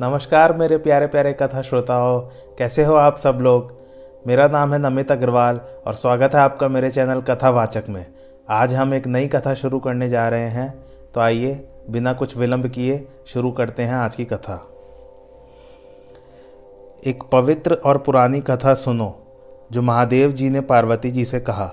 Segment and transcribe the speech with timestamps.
[0.00, 2.20] नमस्कार मेरे प्यारे प्यारे कथा श्रोताओं,
[2.58, 3.72] कैसे हो आप सब लोग?
[4.26, 8.06] मेरा नाम है नमित अग्रवाल और स्वागत है आपका मेरे चैनल कथावाचक में।
[8.50, 10.70] आज हम एक नई कथा शुरू करने जा रहे हैं
[11.14, 11.52] तो आइए,
[11.90, 14.58] बिना कुछ विलंब किए, शुरू करते हैं आज की कथा।
[17.06, 19.14] एक पवित्र और पुरानी कथा सुनो,
[19.72, 21.70] जो महादेव जी ने पार्वती जी से कहा।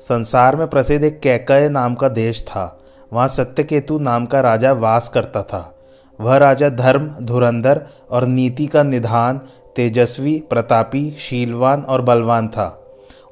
[0.00, 2.78] संसार में प्रसिद्ध एक कैकय नाम का देश था,
[3.12, 5.72] वहाँ सत्यकेतु नाम का राजा वास करता था।
[6.20, 9.40] वह राजा धर्म, धुरंधर और नीति का निधान,
[9.76, 12.82] तेजस्वी, प्रतापी, शीलवान और बलवान था।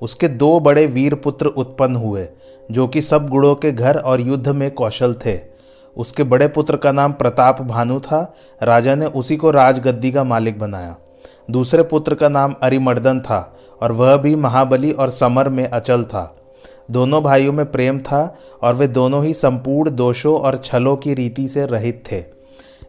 [0.03, 2.29] उसके दो बड़े वीर पुत्र उत्पन्न हुए,
[2.71, 5.41] जो कि सब गुणों के घर और युद्ध में कौशल थे।
[5.97, 10.59] उसके बड़े पुत्र का नाम प्रताप भानु था। राजा ने उसी को राजगद्दी का मालिक
[10.59, 10.97] बनाया।
[11.51, 16.37] दूसरे पुत्र का नाम अरिमर्दन था और वह भी महाबली और समर में अचल था।
[16.91, 21.49] दोनों भाइयों में प्रेम था और वे दोनों ही संपूर्ण दोषों और छलों की रीति
[21.49, 22.34] से रहित थे।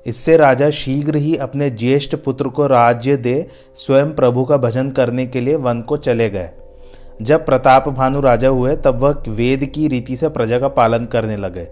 [0.05, 5.25] इससे राजा शीघ्र ही अपने ज्येष्ठ पुत्र को राज्य दे स्वयं प्रभु का भजन करने
[5.27, 6.49] के लिए वन को चले गए।
[7.21, 11.37] जब प्रताप भानु राजा हुए, तब वह वेद की रीति से प्रजा का पालन करने
[11.37, 11.67] लगे।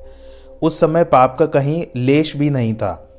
[0.62, 3.10] उस समय पाप का कहीं लेश भी नहीं था।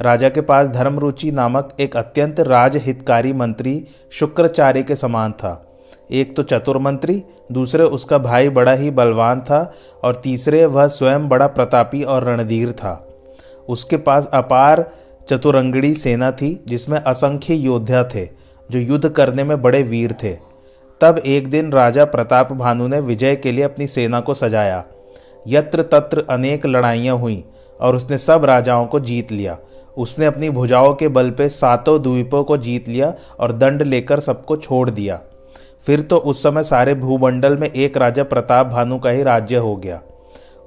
[0.00, 5.66] राजा के पास धर्मरुचि नामक एक अत्यंत राजहितकारी मंत्री शुक्राचार्य के समान था।
[6.10, 11.28] एक तो चतुर मंत्री दूसरे उसका भाई बड़ा ही बलवान था, और तीसरे वह स्वयं
[11.28, 13.06] बड़ा प्रतापी और रणधीर था।
[13.70, 14.90] उसके पास अपार
[15.28, 18.24] चतुरंगड़ी सेना थी, जिसमें असंख्य योद्धा थे,
[18.70, 20.32] जो युद्ध करने में बड़े वीर थे।
[21.00, 24.84] तब एक दिन राजा प्रताप भानु ने विजय के लिए अपनी सेना को सजाया।
[25.48, 27.44] यत्र तत्र अनेक लड़ाइयाँ हुई,
[27.80, 29.58] और उसने सब राजाओं को जीत लिया।
[29.96, 34.56] उसने अपनी भुजाओं के बल पे सातों द्वीपों को जीत लिया और दंड लेकर सबको
[34.56, 35.20] छोड़ दिया।
[35.86, 39.76] फिर तो उस समय सारे भूमंडल में एक राजा प्रताप भानु का ही राज्य हो
[39.76, 40.00] गया।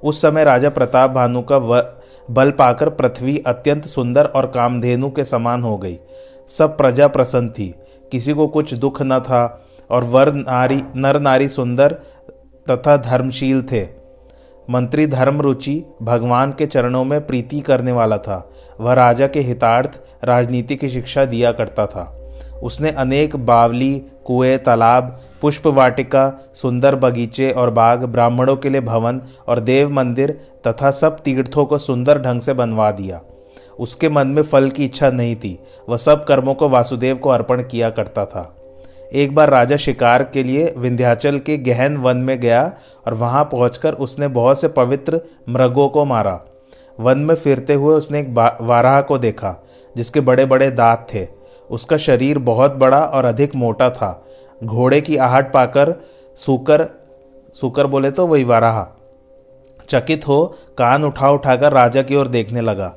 [0.02, 1.58] उस समय राजा प्रताप भानु का
[2.30, 5.98] बल पाकर पृथ्वी अत्यंत सुंदर और कामधेनु के समान हो गई।
[6.48, 7.74] सब प्रजा प्रसन्न थी।
[8.12, 11.92] किसी को कुछ दुख न था और वर नारी, नर नारी सुंदर
[12.70, 13.88] तथा धर्मशील थे।
[14.70, 20.00] मंत्री धर्म रुचि भगवान के चरणों में प्रीति करने वाला था। वह राजा के हितार्थ
[20.24, 22.20] राजनीति की शिक्षा दिया करता था।
[22.62, 29.20] उसने अनेक बावली, कुएँ, तालाब पुष्प वाटिका, सुंदर बगीचे और बाग ब्राह्मणों के लिए भवन
[29.48, 30.30] और देव मंदिर
[30.66, 33.20] तथा सब तीर्थों को सुंदर ढंग से बनवा दिया।
[33.78, 37.62] उसके मन में फल की इच्छा नहीं थी। वह सब कर्मों को वासुदेव को अर्पण
[37.62, 38.56] किया करता था।
[39.12, 42.64] एक बार राजा शिकार के लिए विंध्याचल के गहन वन में गया
[43.06, 46.40] और वहाँ पहुंचकर उसने बहुत से पवित्र मृगों को मारा।
[47.00, 49.56] वन में फिरते हुए उसने एक वाराह को देखा,
[49.96, 51.26] जिसके बड़े बड़े दांत थे।
[51.70, 54.20] उसका शरीर बहुत बड़ा और अधिक मोटा था।
[54.64, 55.94] घोड़े की आहट पाकर
[56.38, 56.88] सुकर
[57.54, 58.86] सुकर बोले तो वही वाराहा।
[59.88, 60.44] चकित हो,
[60.78, 62.92] कान उठा उठाकर राजा की ओर देखने लगा।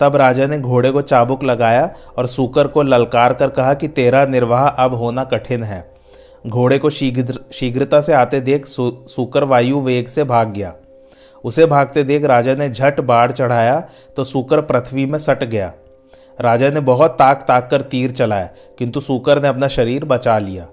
[0.00, 1.88] तब राजा ने घोड़े को चाबुक लगाया
[2.18, 5.84] और सुकर को ललकार कर कहा कि तेरा निर्वाह अब होना कठिन है।
[6.44, 10.72] घोड़े को शीघ्र, शीघ्रता से आते देख सुकर वायु वेग से भाग गया।
[11.44, 13.78] उसे भागते देख राजा ने झट बाढ़ चढ़ाया
[14.16, 15.72] तो सूकर पृथ्वी में सट गया।
[16.38, 18.48] राजा ने बहुत ताक ताक कर तीर चलाया,
[18.78, 20.66] किंतु सूकर ने अपना शरीर बचा लिया।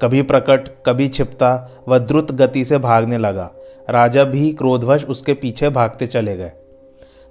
[0.00, 3.50] कभी प्रकट, कभी छिपता, वह द्रुत गति से भागने लगा।
[3.90, 6.52] राजा भी क्रोधवश उसके पीछे भागते चले गए।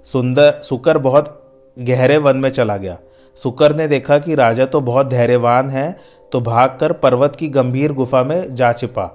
[0.06, 1.34] सुंदर, सुकर बहुत
[1.76, 2.98] गहरे वन में चला गया।
[3.36, 5.96] सुकर ने देखा कि राजा तो बहुत धैर्यवान है
[6.32, 9.06] तो भागकर पर्वत की गंभीर गुफा में जा छिपा।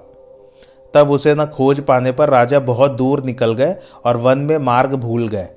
[0.94, 4.94] तब उसे न खोज पाने पर राजा बहुत दूर निकल गए और वन में मार्ग
[4.94, 5.48] भूल गए।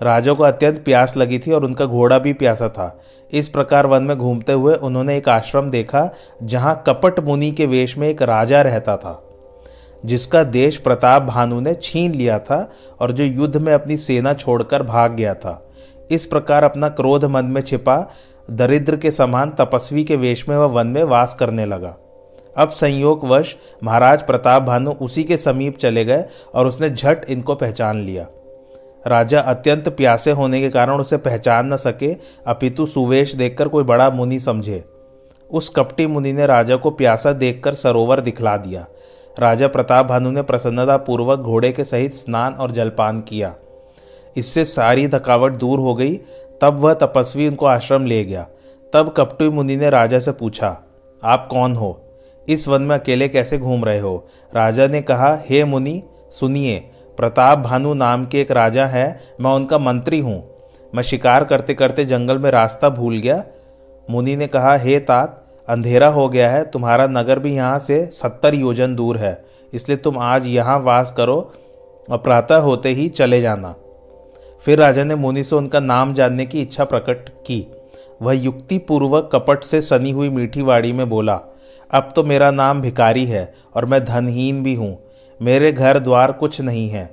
[0.00, 2.98] राजा को अत्यंत प्यास लगी थी और उनका घोड़ा भी प्यासा था।
[3.32, 6.08] इस प्रकार वन में घूमते हुए उन्होंने एक आश्रम देखा,
[6.42, 9.22] जहाँ कपट मुनि के वेश में एक राजा रहता था,
[10.04, 12.70] जिसका देश प्रताप भानु ने छीन लिया था
[13.00, 15.62] और जो युद्ध में अपनी सेना छोड़कर भाग गया था।
[16.10, 17.96] इस प्रकार अपना क्रोध मन में छिपा,
[18.48, 21.96] दरिद्र के समान तपस्वी के वेश में वह वन में वास करने लगा।
[22.56, 23.54] अब संयोगवश
[23.84, 28.26] महाराज प्रताप भानु उसी के समीप चले गए और उसने झट इनको पहचान लिया।
[29.06, 32.16] राजा अत्यंत प्यासे होने के कारण उसे पहचान न सके,
[32.46, 34.84] अपितु सुवेश देखकर कोई बड़ा मुनि समझे।
[35.50, 38.86] उस कपटी मुनि ने राजा को प्यासा देखकर सरोवर दिखला दिया।
[39.40, 43.54] राजा प्रताप भानु ने प्रसन्नता पूर्वक घोड़े के सहित स्नान और जलपान किया।
[44.36, 46.16] इससे सारी थकावट दूर हो गई,
[46.60, 48.46] तब वह तपस्वी उनको आश्रम ले गया।
[48.92, 50.76] तब कपटी मुनि ने राजा से पूछा,
[51.24, 52.00] आप कौन हो?
[52.48, 54.28] इस वन में अकेले कैसे घूम रहे हो?
[54.54, 59.78] राजा ने कहा, हे मुनि, सुनिए प्रताप भानु नाम के एक राजा है, मैं उनका
[59.78, 60.42] मंत्री हूँ।
[60.92, 63.42] मैं शिकार करते करते जंगल में रास्ता भूल गया।
[64.08, 68.54] मुनि ने कहा, हे तात, अंधेरा हो गया है, तुम्हारा नगर भी यहाँ से सत्तर
[68.54, 71.36] योजन दूर है, इसलिए तुम आज यहाँ वास करो
[72.08, 73.74] और प्रातः होते ही चले जाना।
[74.64, 77.66] फिर राजा ने मुनि से उनका नाम जानने की इच्छा प्रकट की।
[78.22, 81.40] वह युक्तिपूर्वक कपट से सनी हुई मीठी वाड़ी में बोला,
[81.90, 84.96] अब तो मेरा नाम भिकारी है और मैं धनहीन भी हूँ।
[85.40, 87.04] मेरे घर द्वार कुछ नहीं है।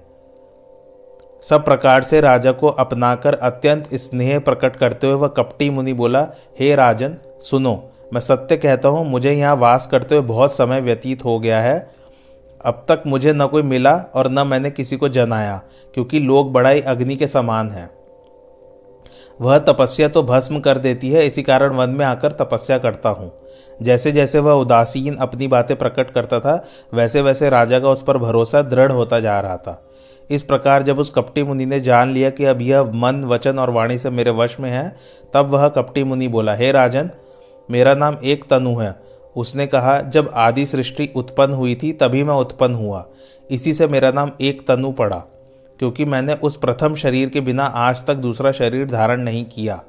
[1.44, 6.28] सब प्रकार से राजा को अपनाकर अत्यंत स्नेह प्रकट करते हुए वह कपटी मुनि बोला,
[6.60, 7.84] हे राजन, सुनो,
[8.14, 11.78] मैं सत्य कहता हूँ, मुझे यहाँ वास करते हुए बहुत समय व्यतीत हो गया है।
[12.62, 15.62] अब तक मुझे न कोई मिला और न मैंने किसी को जनाया,
[15.94, 17.90] क्योंकि लोग बड़ा ही अग्नि के समान हैं।
[19.40, 23.32] वह तपस्या तो भस्म कर देती है, इसी कारण वन में आकर तपस्या करता हूँ।
[23.80, 28.18] जैसे जैसे वह उदासीन अपनी बातें प्रकट करता था वैसे वैसे राजा का उस पर
[28.18, 29.82] भरोसा दृढ़ होता जा रहा था।
[30.30, 33.70] इस प्रकार जब उस कपटी मुनि ने जान लिया कि अब यह मन, वचन और
[33.70, 34.96] वाणी से मेरे वश में है,
[35.34, 37.10] तब वह कपटी मुनि बोला, हे राजन,
[37.70, 38.96] मेरा नाम एक तनु है।
[39.36, 43.06] उसने कहा, जब आदि सृष्टि उत्पन्न हुई थी, तभी मैं उत्पन्न हुआ।
[43.52, 45.24] इसी से मेरा नाम एक तनु पड़ा।
[45.80, 49.84] क्योंकि मैंने उस प्रथम शरीर के बिना आज तक दूसरा शरीर धारण नहीं किया।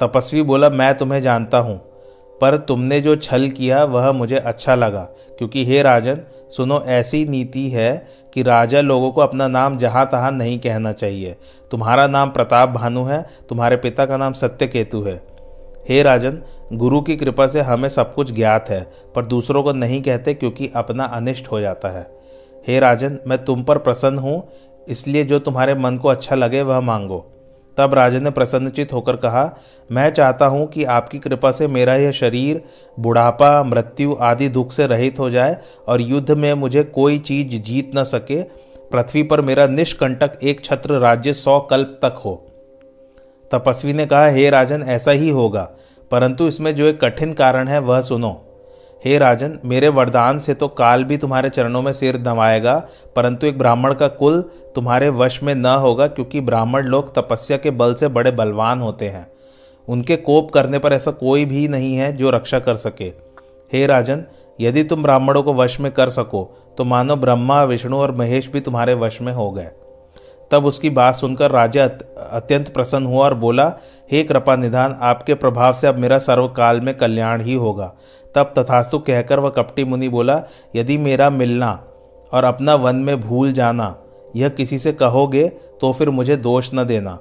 [0.00, 1.78] तपस्वी बोला, मैं तुम्हें जानता हूँ,
[2.40, 5.02] पर तुमने जो छल किया, वह मुझे अच्छा लगा।
[5.38, 10.32] क्योंकि हे राजन, सुनो, ऐसी नीति है कि राजा लोगों को अपना नाम जहाँ तहाँ
[10.32, 11.36] नहीं कहना चाहिए।
[11.70, 15.22] तुम्हारा नाम प्रताप भानु है, तुम्हारे पिता का नाम सत्य केतु है।
[15.88, 16.38] हे राजन,
[16.72, 20.70] गुरु की कृपा से हमें सब कुछ ज्ञात है, पर दूसरों को नहीं कहते क्योंकि
[20.76, 22.23] अपना अनिष्ट हो जाता है।
[22.66, 24.42] हे राजन, मैं तुम पर प्रसन्न हूँ,
[24.86, 27.24] इसलिए जो तुम्हारे मन को अच्छा लगे वह मांगो।
[27.78, 29.50] तब राजन ने प्रसन्नचित होकर कहा,
[29.90, 32.62] मैं चाहता हूँ कि आपकी कृपा से मेरा यह शरीर,
[32.98, 35.56] बुढ़ापा, मृत्यु आदि दुख से रहित हो जाए
[35.88, 38.42] और युद्ध में मुझे कोई चीज़ जीत न सके।
[38.90, 42.34] पृथ्वी पर मेरा निष्कंटक एक छत्र राज्य सौ कल्प तक हो।
[43.50, 45.68] तपस्वी ने कहा, हे राजन, ऐसा ही होगा,
[46.10, 48.40] परंतु इसमें जो एक कठिन कारण है वह सुनो।
[49.02, 52.74] हे राजन, मेरे वरदान से तो काल भी तुम्हारे चरणों में सिर धमाएगा
[53.16, 54.40] परंतु एक ब्राह्मण का कुल
[54.74, 59.08] तुम्हारे वश में न होगा, क्योंकि ब्राह्मण लोग तपस्या के बल से बड़े बलवान होते
[59.08, 59.26] हैं।
[59.88, 63.12] उनके कोप करने पर ऐसा कोई भी नहीं है जो रक्षा कर सके।
[63.72, 64.24] हे राजन,
[64.58, 66.44] यदि तुम ब्राह्मणों को वश में कर सको
[66.78, 69.70] तो मानो ब्रह्मा, विष्णु और महेश भी तुम्हारे वश में हो गए।
[70.50, 73.72] तब उसकी बात सुनकर राजा अत्यंत प्रसन्न हुआ और बोला,
[74.10, 77.92] हे कृपा निधान आपके प्रभाव से अब मेरा सर्वकाल में कल्याण ही होगा।
[78.34, 80.42] तब तथास्तु कहकर वह कपटी मुनि बोला,
[80.76, 81.72] यदि मेरा मिलना
[82.32, 83.94] और अपना वन में भूल जाना,
[84.34, 85.48] यह किसी से कहोगे
[85.80, 87.18] तो फिर मुझे दोष न देना।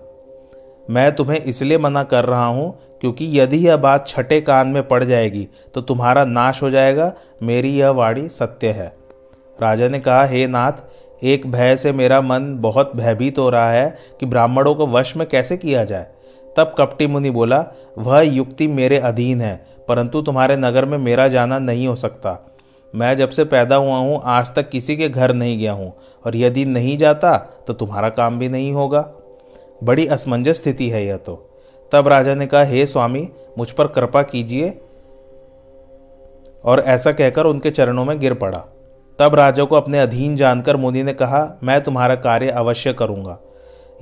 [0.87, 5.03] मैं तुम्हें इसलिए मना कर रहा हूँ क्योंकि यदि यह बात छठे कान में पड़
[5.03, 7.11] जाएगी तो तुम्हारा नाश हो जाएगा,
[7.43, 8.91] मेरी यह वाणी सत्य है।
[9.59, 10.71] राजा ने कहा, हे नाथ,
[11.21, 15.27] एक भय से मेरा मन बहुत भयभीत हो रहा है कि ब्राह्मणों को वश में
[15.27, 16.07] कैसे किया जाए?
[16.55, 17.65] तब कपटी मुनि बोला,
[17.97, 19.55] वह युक्ति मेरे अधीन है
[19.87, 22.49] परंतु तुम्हारे नगर में मेरा जाना नहीं हो सकता।
[22.95, 25.93] मैं जब से पैदा हुआ हूँ, आज तक किसी के घर नहीं गया हूँ,
[26.25, 29.09] और यदि नहीं जाता तो तुम्हारा काम भी नहीं होगा।
[29.83, 31.49] बड़ी असमंजस स्थिति है यह तो।
[31.91, 34.81] तब राजा ने कहा, हे स्वामी, मुझ पर कृपा कीजिए।
[36.65, 38.63] और ऐसा कहकर उनके चरणों में गिर पड़ा।
[39.19, 43.39] तब राजा को अपने अधीन जानकर मुनि ने कहा, मैं तुम्हारा कार्य अवश्य करूँगा।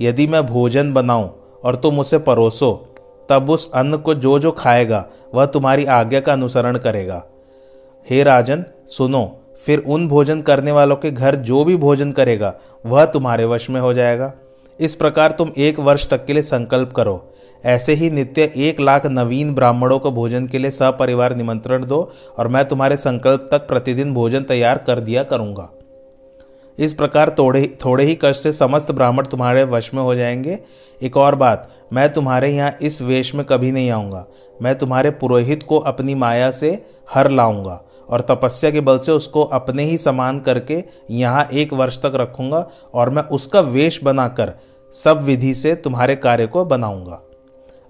[0.00, 1.30] यदि मैं भोजन बनाऊँ
[1.64, 2.91] और तुम उसे परोसो
[3.28, 5.04] तब उस अन्न को जो जो खाएगा,
[5.34, 7.22] वह तुम्हारी आज्ञा का अनुसरण करेगा।
[8.10, 12.54] हे राजन, सुनो, फिर उन भोजन करने वालों के घर जो भी भोजन करेगा,
[12.86, 14.32] वह तुम्हारे वश में हो जाएगा।
[14.80, 17.34] इस प्रकार तुम एक वर्ष तक के लिए संकल्प करो।
[17.64, 22.48] ऐसे ही नित्य एक लाख नवीन ब्राह्मणों को भोजन के लिए सपरिवार निमंत्रण दो, और
[22.48, 25.68] मैं तुम्हारे संकल्प तक प्रतिदिन भोजन तैयार कर दिया करूँगा।
[26.78, 30.58] इस प्रकार थोड़े थोड़े ही कष्ट से समस्त ब्राह्मण तुम्हारे वश में हो जाएँगे।
[31.00, 34.24] एक और बात, मैं तुम्हारे यहाँ इस वेश में कभी नहीं आऊँगा।
[34.62, 36.70] मैं तुम्हारे पुरोहित को अपनी माया से
[37.14, 41.98] हर लाऊँगा और तपस्या के बल से उसको अपने ही समान करके यहाँ एक वर्ष
[41.98, 44.52] तक रखूँगा और मैं उसका वेश बनाकर
[44.94, 47.20] सब विधि से तुम्हारे कार्य को बनाऊँगा।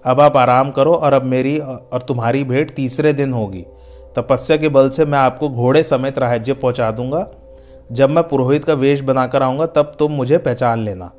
[0.05, 3.65] अब आप आराम करो और अब मेरी और तुम्हारी भेंट तीसरे दिन होगी।
[4.15, 7.19] तपस्या के बल से मैं आपको घोड़े समेत राज्य पहुँचा दूँगा।
[7.91, 11.11] जब मैं पुरोहित का वेश बनाकर आऊँगा, तब तुम मुझे पहचान लेना।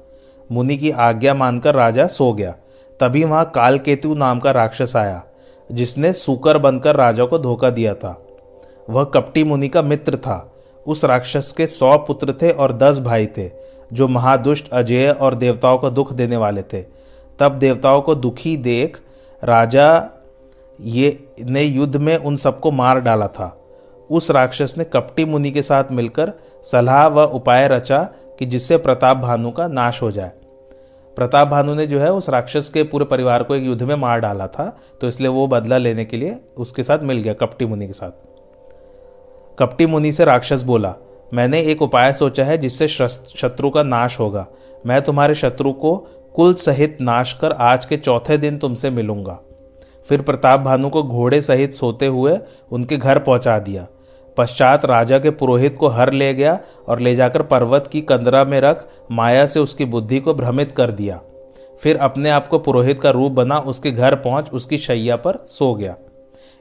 [0.52, 2.54] मुनि की आज्ञा मानकर राजा सो गया।
[3.00, 5.22] तभी वहाँ कालकेतु नाम का राक्षस आया,
[5.72, 8.26] जिसने सूकर बनकर राजा को धोखा दिया था।
[8.90, 10.50] वह कपटी मुनि का मित्र था।
[10.86, 13.50] उस राक्षस के सौ पुत्र थे और दस भाई थे,
[13.92, 16.82] जो महादुष्ट अजय और देवताओं को दुख देने वाले थे।
[17.38, 19.00] तब देवताओं को दुखी देख
[19.44, 20.08] राजा
[20.80, 23.60] ये, ने युद्ध में उन सबको मार डाला था।
[24.10, 26.32] उस राक्षस ने कपटी मुनि के साथ मिलकर
[26.64, 28.02] सलाह व उपाय रचा
[28.38, 30.32] कि जिससे प्रताप भानु का नाश हो जाए।
[31.16, 34.20] प्रताप भानु ने जो है उस राक्षस के पूरे परिवार को एक युद्ध में मार
[34.20, 34.64] डाला था
[35.00, 38.10] तो इसलिए वो बदला लेने के लिए उसके साथ मिल गया कपटी मुनि के साथ।
[39.58, 40.94] कपटी मुनि से राक्षस बोला,
[41.34, 44.46] मैंने एक उपाय सोचा है जिससे शत्रु का नाश होगा।
[44.84, 45.96] मैं तुम्हारे शत्रु को
[46.34, 49.38] कुल सहित नाश कर आज के चौथे दिन तुमसे मिलूँगा।
[50.08, 52.38] फिर प्रताप भानु को घोड़े सहित सोते हुए
[52.70, 53.86] उनके घर पहुँचा दिया।
[54.36, 58.60] पश्चात राजा के पुरोहित को हर ले गया और ले जाकर पर्वत की कंदरा में
[58.60, 61.20] रख माया से उसकी बुद्धि को भ्रमित कर दिया।
[61.80, 65.74] फिर अपने आप को पुरोहित का रूप बना उसके घर पहुँच उसकी शैया पर सो
[65.74, 65.96] गया।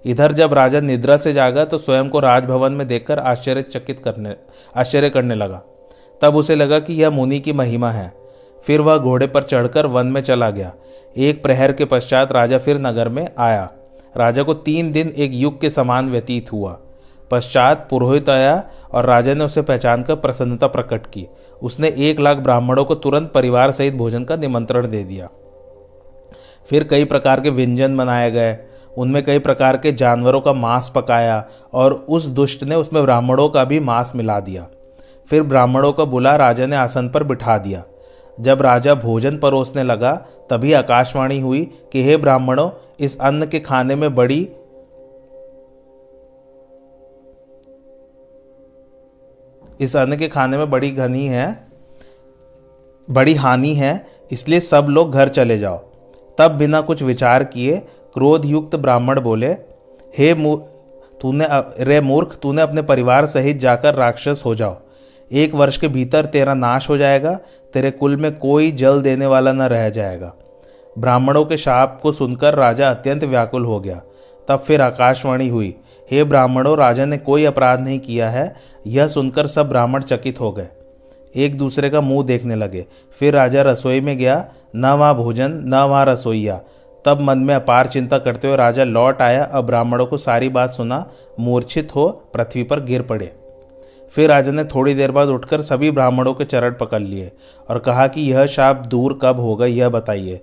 [0.06, 4.36] इधर जब राजा निद्रा से जागा तो स्वयं को राजभवन में देखकर आश्चर्यचकित करने,
[4.78, 5.62] आश्चर्य करने लगा।
[6.22, 8.12] तब उसे लगा कि यह मुनि की महिमा है।
[8.64, 10.74] फिर वह घोड़े पर चढ़कर वन में चला गया।
[11.18, 13.70] एक प्रहर के पश्चात राजा फिर नगर में आया।
[14.18, 16.80] राजा को तीन दिन एक युग के समान व्यतीत हुआ।
[17.34, 21.28] पश्चात पुरोहित आया और राजा ने उसे पहचान कर प्रसन्नता प्रकट की।
[21.64, 25.28] उसने एक लाख ब्राह्मणों को तुरंत परिवार सहित भोजन का निमंत्रण दे दिया।
[26.70, 28.58] फिर कई प्रकार के व्यंजन बनाए गए।
[28.98, 33.64] उनमें कई प्रकार के जानवरों का मांस पकाया और उस दुष्ट ने उसमें ब्राह्मणों का
[33.64, 34.68] भी मांस मिला दिया।
[35.30, 37.84] फिर ब्राह्मणों का बुला राजा ने आसन पर बिठा दिया।
[38.40, 40.14] जब राजा भोजन परोसने लगा,
[40.50, 44.50] तभी आकाशवाणी हुई कि, हे ब्राह्मणों, इस अन्न के खाने में बड़ी
[49.80, 51.48] इस अन्न के खाने में बड़ी घनी है,
[53.08, 55.78] बड़ी हानि है, इसलिए सब लोग घर चले जाओ।
[56.38, 57.78] तब बिना कुछ विचार किए
[58.14, 59.52] क्रोध युक्त ब्राह्मण बोले,
[60.14, 60.34] हे
[61.22, 61.48] तूने
[61.80, 64.78] रे मूर्ख, तूने अपने परिवार सहित जाकर राक्षस हो जाओ।
[65.32, 67.34] एक वर्ष के भीतर तेरा नाश हो जाएगा,
[67.74, 70.34] तेरे कुल में कोई जल देने वाला न रह जाएगा।
[70.96, 74.02] ब्राह्मणों के शाप को सुनकर राजा अत्यंत व्याकुल हो गया।
[74.48, 75.76] तब फिर आकाशवाणी हुई
[76.12, 78.56] हे ब्राह्मणों, राजा ने कोई अपराध नहीं किया है।
[78.88, 80.68] यह सुनकर सब ब्राह्मण चकित हो गए।
[81.36, 82.86] एक दूसरे का मुँह देखने लगे।
[83.20, 84.46] फिर राजा रसोई में गया।
[84.76, 86.62] न वहाँ भोजन, न वहाँ रसोईया।
[87.06, 90.70] तब मन में अपार चिंता करते हुए राजा लौट आया। और ब्राह्मणों को सारी बात
[90.70, 93.36] सुना, मूर्छित हो, पृथ्वी पर गिर पड़े।
[94.12, 97.32] फिर राजा ने थोड़ी देर बाद उठकर सभी ब्राह्मणों के चरण पकड़ लिए
[97.70, 100.42] और कहा कि यह शाप दूर कब होगा, यह बताइए।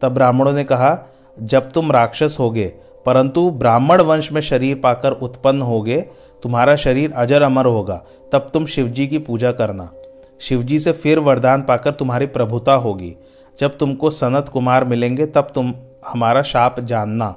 [0.00, 0.98] तब ब्राह्मणों ने कहा,
[1.42, 2.74] जब तुम राक्षस होगे
[3.06, 6.00] परंतु ब्राह्मण वंश में शरीर पाकर उत्पन्न होगे,
[6.42, 9.92] तुम्हारा शरीर अजर अमर होगा, तब तुम शिवजी की पूजा करना।
[10.40, 13.16] शिवजी से फिर वरदान पाकर तुम्हारी प्रभुता होगी।
[13.60, 15.74] जब तुमको सनत कुमार मिलेंगे, तब तुम
[16.08, 17.36] हमारा शाप जानना।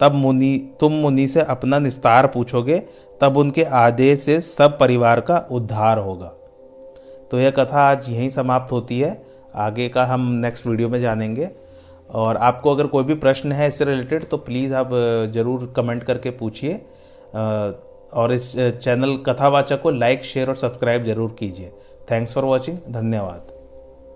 [0.00, 2.82] तब मुनि, तुम मुनि से अपना निस्तार पूछोगे,
[3.20, 6.32] तब उनके आदेश से सब परिवार का उद्धार होगा।
[7.30, 11.65] तो यह कथा आज यहीं समाप्त होती है। आगे का हम नेक्स्ट वीडियो में जानेंगे।
[12.10, 14.90] और आपको अगर कोई भी प्रश्न है इससे रिलेटेड तो प्लीज़ आप
[15.34, 16.74] ज़रूर कमेंट करके पूछिए।
[18.12, 21.72] और इस चैनल कथावाचक को लाइक शेयर और सब्सक्राइब ज़रूर कीजिए।
[22.10, 23.52] थैंक्स फॉर वॉचिंग धन्यवाद।